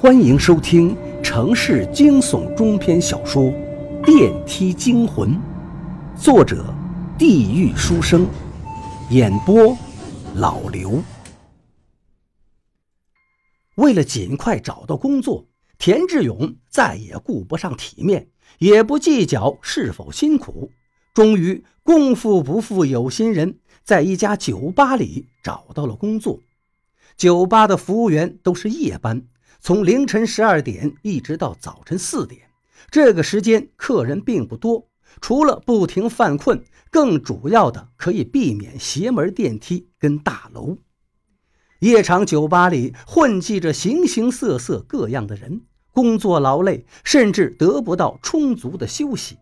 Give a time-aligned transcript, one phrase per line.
[0.00, 3.42] 欢迎收听城市惊悚中篇小说
[4.02, 5.28] 《电梯惊魂》，
[6.18, 6.72] 作者：
[7.18, 8.26] 地狱书生，
[9.10, 9.76] 演播：
[10.36, 11.02] 老刘。
[13.74, 15.44] 为了尽快找到工作，
[15.76, 18.26] 田志勇再也顾不上体面，
[18.58, 20.70] 也不计较是否辛苦。
[21.12, 26.40] 终于，功夫不负有心人，在一家酒吧里找到了工作。
[27.18, 29.26] 酒吧的服务员都是夜班。
[29.62, 32.48] 从凌晨十二点一直到早晨四点，
[32.90, 34.88] 这个时间客人并不多。
[35.20, 40.78] 除了不停犯困，更主要的可以避免邪门电梯跟大楼。
[41.80, 49.36] 夜场酒吧里混迹着形形色色各样的人，工作劳累，甚至得不到充足的休息，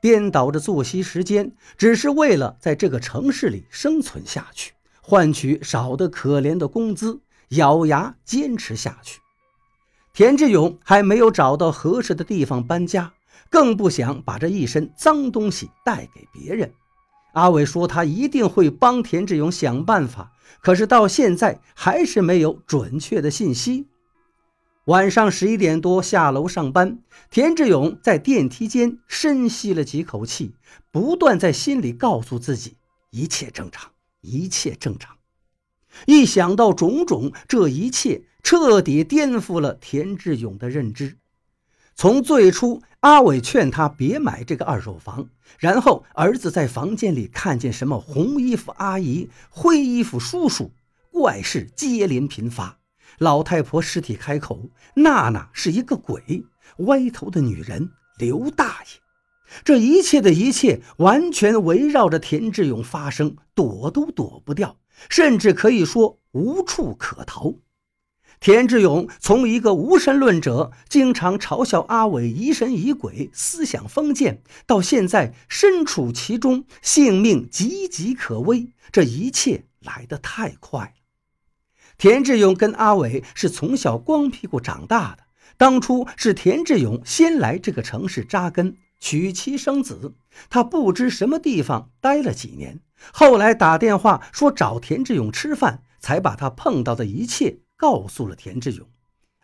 [0.00, 9.20] 颠倒着作息时间，只是为了在这个城市里生存下去，换取少得可怜的工资，咬牙坚持下去。
[10.14, 13.12] 田志勇还没有找到合适的地方搬家，
[13.50, 16.72] 更不想把这一身脏东西带给别人。
[17.32, 23.88] 阿伟说他一定会帮田志勇想办法，可是到现在还是没有准确的信息。
[24.84, 30.54] 晚上十一点多下楼上班，田志勇在电梯间深吸了几口气，
[30.92, 32.76] 不断在心里告诉自己：
[33.10, 35.16] 一切正常，一切正常。
[36.06, 38.24] 一想到种种，这一切。
[38.44, 41.16] 彻底颠覆了田志勇的认知。
[41.94, 50.72] 从最初，阿伟劝他别买这个二手房，然后儿子在房间里看见什么红衣服阿姨、灰衣服叔叔，
[51.10, 52.80] 怪事接连频发。
[53.16, 56.44] 老太婆尸体开口，娜娜是一个鬼，
[56.80, 59.03] 歪头的女人刘大爷。
[59.64, 64.78] 这一切的一切，完全围绕着田志勇发生，躲都躲不掉，
[65.08, 67.54] 甚至可以说无处可逃。
[68.40, 80.92] 田志勇从一个无神论者，经常嘲笑阿伟疑神疑鬼、思想封建，到现在身处其中，性命岌岌可危，这一切来得太快了。
[81.96, 85.22] 田志勇跟阿伟是从小光屁股长大的，
[85.56, 90.14] 当初是田志勇先来这个城市扎根，娶妻生子。
[90.48, 92.80] 他不知什么地方待了几年，
[93.12, 97.58] 后来打电话说找田志勇吃饭，才把他碰到的一切。
[97.76, 98.88] 告诉了田志勇，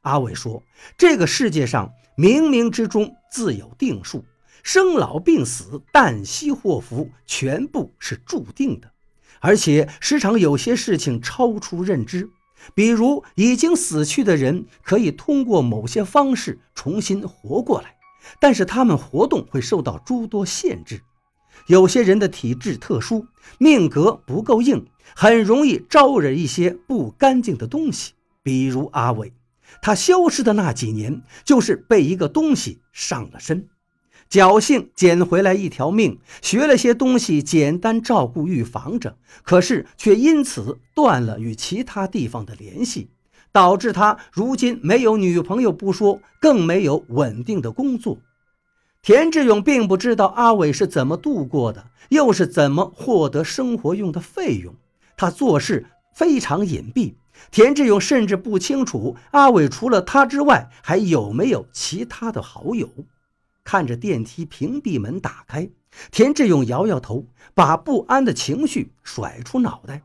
[0.00, 0.62] 阿伟说
[0.96, 4.24] ：“这个世界上冥冥之中自有定数，
[4.62, 8.90] 生老病死、旦夕祸福，全部是注定的。
[9.40, 12.30] 而且时常有些事情超出认知，
[12.74, 17.96] 比如已经死去的人可以通过某些方式重新活过来，
[18.38, 21.02] 但是他们活动会受到诸多限制。
[21.66, 23.26] 有些人的体质特殊，
[23.58, 29.34] 命格不够硬，很容易招惹一些不干净的东西。”比如阿伟，
[29.82, 33.68] 他消失的那几年，就是被一个东西上了身，
[34.30, 43.10] 侥幸捡回来一条命，学了些东西，简单照顾预防着，可是却因此断了与其他地方的联系，
[43.52, 48.18] 导致他如今没有女朋友不说，更没有稳定的工作。
[49.02, 54.74] 田志勇并不知道阿伟是怎么度过的，又是怎么获得生活用的费用，
[55.16, 57.14] 他做事非常隐蔽。
[57.50, 62.90] 田志勇甚至不清楚阿伟除了他之外还有没有其他的好友。
[63.64, 65.70] 看着电梯屏蔽门打开，
[66.10, 67.24] 田志勇摇摇头，
[67.54, 70.02] 把不安的情绪甩出脑袋。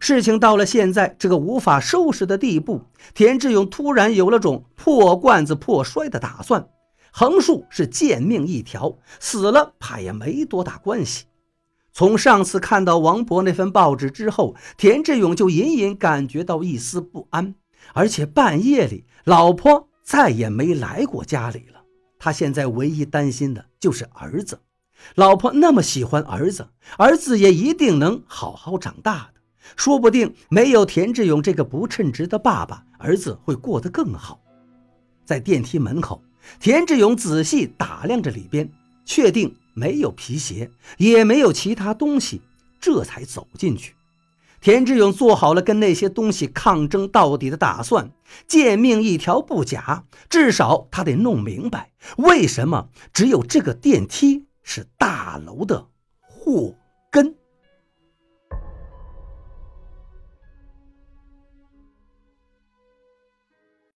[0.00, 2.82] 事情到了现在这个无法收拾的地步，
[3.14, 6.68] 田志勇突然有了种破罐子破摔的打算。
[7.12, 11.26] 横竖是贱命一条，死了怕也没多大关系。
[11.92, 17.54] 从上次看到王博那份报纸之后，田志勇就隐隐感觉到一丝不安，
[17.92, 21.82] 而且半夜里老婆再也没来过家里了。
[22.18, 24.60] 他现在唯一担心的就是儿子，
[25.14, 29.41] 老婆那么喜欢儿子，儿子也一定能好好长大的。
[29.76, 34.40] 说不定没有田志勇这个不称职的爸爸，儿子会过得更好。
[35.24, 36.22] 在电梯门口，
[36.60, 38.70] 田志勇仔细打量着里边，
[39.04, 39.56] 确定。
[39.74, 42.42] 没有皮鞋，也没有其他东西，
[42.78, 43.94] 这才走进去。
[44.60, 48.12] 田志勇做好了跟那些东西抗争到底的打算，
[48.46, 55.86] 贱命一条不假，至少他得弄明白为什么只有这个电梯是大楼的
[56.20, 56.74] 祸
[57.10, 57.34] 根。